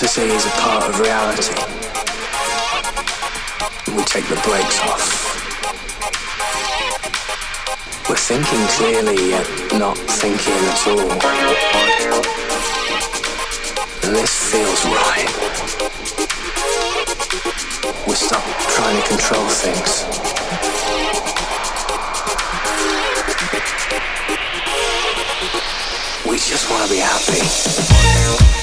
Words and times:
body 0.00 0.28
is 0.28 0.46
a 0.46 0.50
part 0.50 0.84
of 0.88 1.00
reality. 1.00 1.54
We 3.96 4.04
take 4.04 4.28
the 4.28 4.36
brakes 4.46 4.78
off. 4.86 5.02
We're 8.08 8.14
thinking 8.14 8.64
clearly 8.76 9.30
yet 9.30 9.46
not 9.76 9.98
thinking 9.98 10.54
at 10.54 10.86
all. 10.86 11.10
And 14.04 14.14
this 14.14 14.32
feels 14.52 14.84
right. 14.86 15.30
We 18.06 18.14
stop 18.14 18.44
trying 18.70 19.02
to 19.02 19.08
control 19.08 19.48
things. 19.48 20.04
We 26.24 26.36
just 26.38 26.70
want 26.70 26.84
to 26.84 26.90
be 26.90 27.00
happy. 27.00 28.57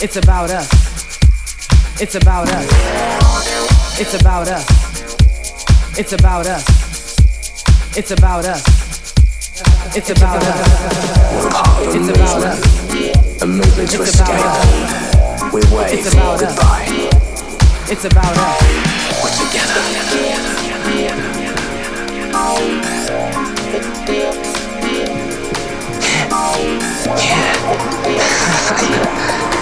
It's 0.00 0.14
about 0.14 0.48
us. 0.50 0.68
It's 2.00 2.14
about 2.14 2.48
us. 2.48 2.66
It's 3.98 4.14
about 4.14 4.46
us. 4.46 4.64
It's 5.98 6.12
about 6.12 6.46
us. 6.46 6.64
It's 7.96 8.12
about 8.12 8.44
us. 8.44 8.62
It's 9.96 10.10
about 10.10 10.40
us. 10.40 10.62
It's 11.96 12.08
about 12.10 12.42
us. 12.44 13.42
a 13.42 13.46
movement 13.46 13.90
to 13.90 14.02
escape. 14.02 14.28
We 15.52 15.62
wave 15.76 16.04
goodbye. 16.04 16.86
It's 17.90 18.04
about 18.04 18.38
us. 18.38 18.62
We're 19.20 19.34
together. 19.48 19.98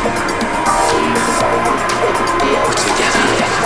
We're 0.07 0.13
together. 2.73 3.57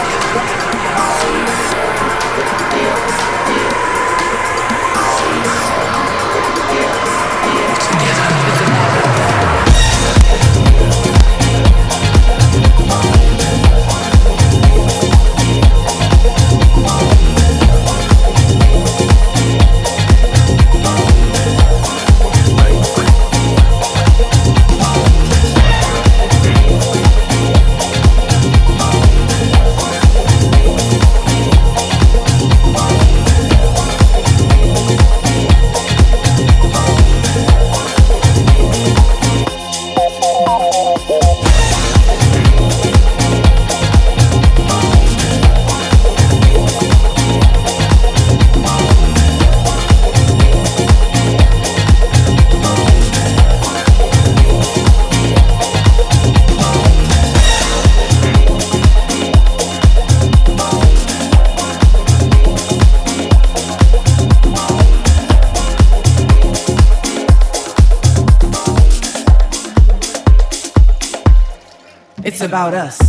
About 72.51 72.75
us. 72.75 73.00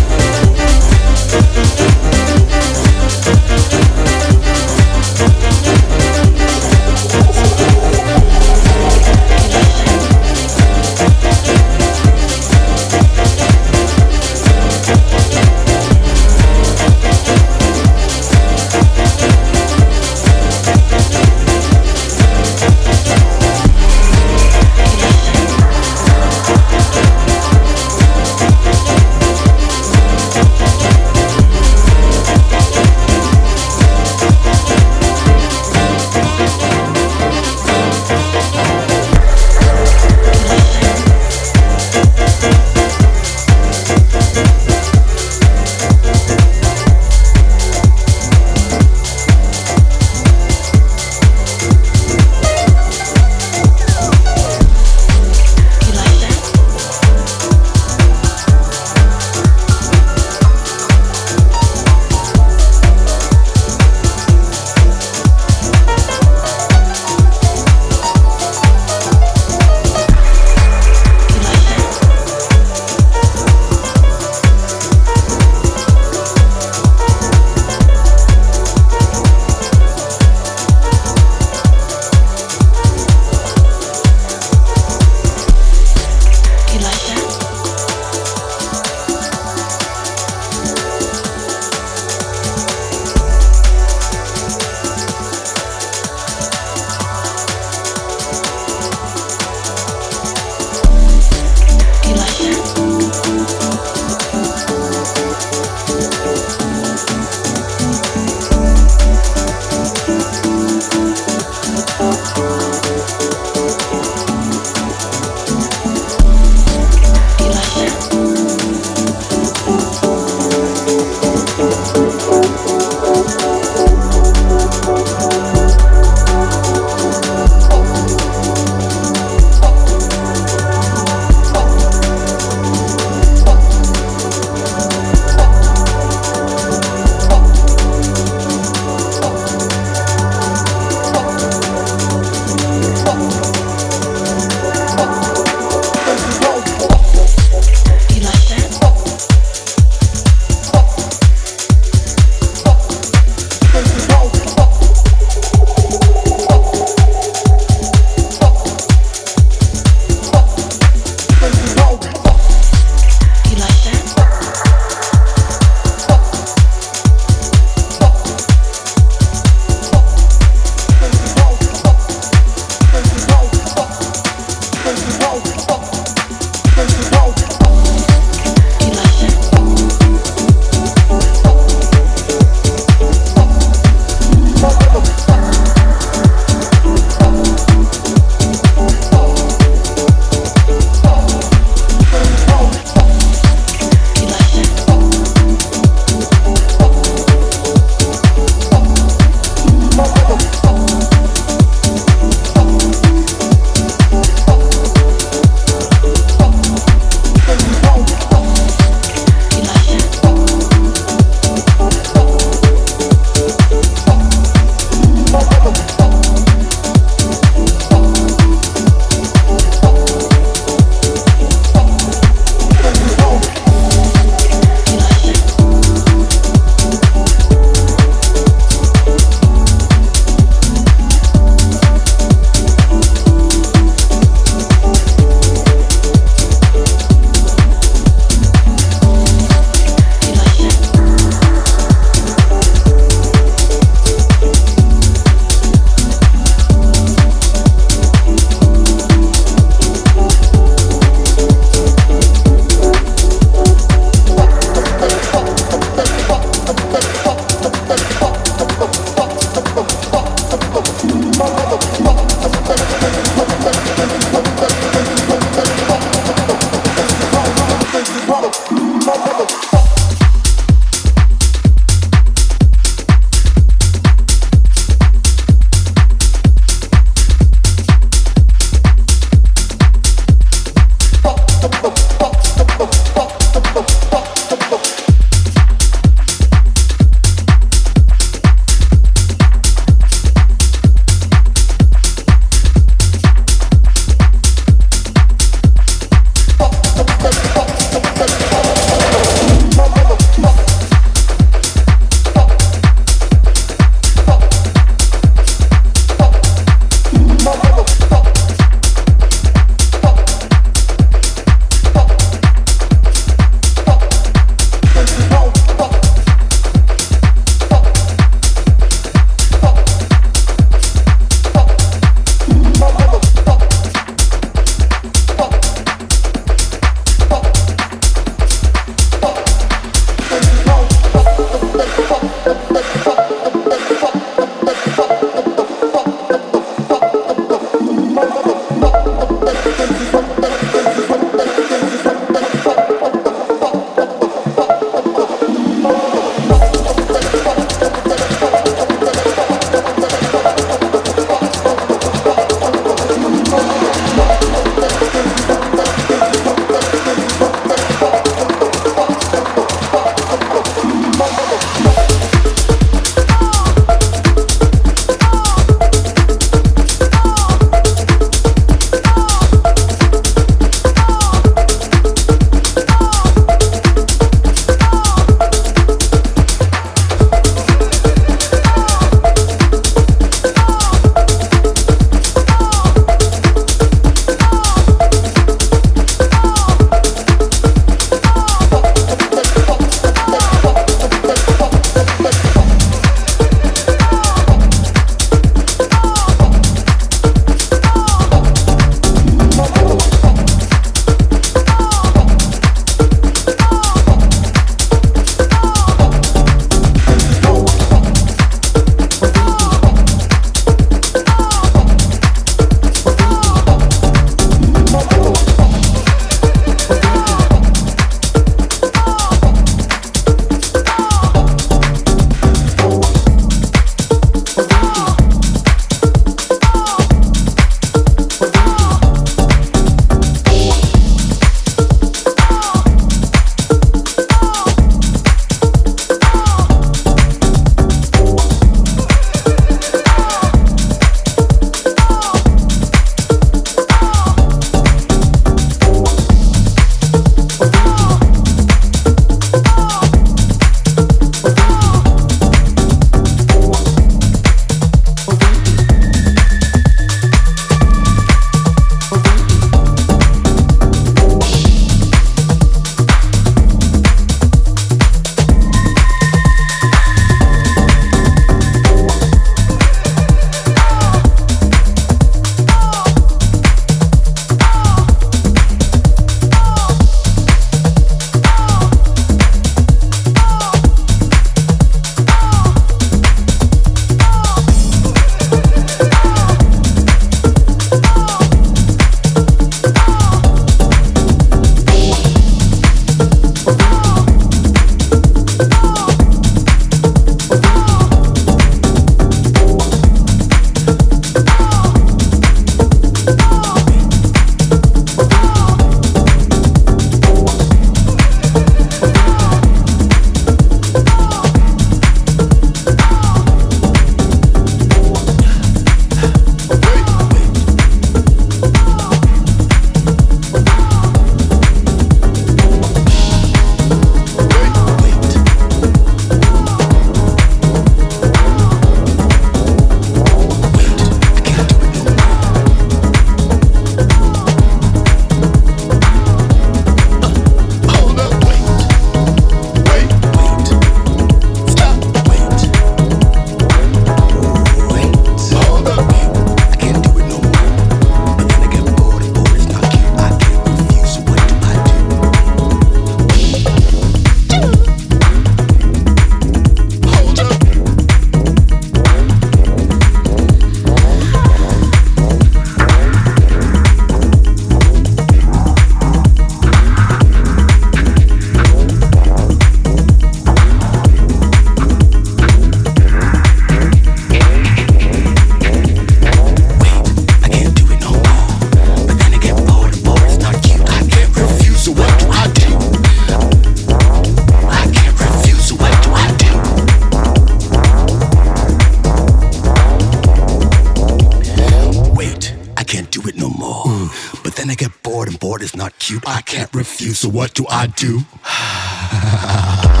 So 597.21 597.29
what 597.29 597.53
do 597.53 597.67
I 597.69 597.85
do? 597.85 598.21